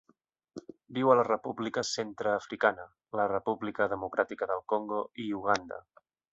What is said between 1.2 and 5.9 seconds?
República Centreafricana, la República Democràtica del Congo i Uganda.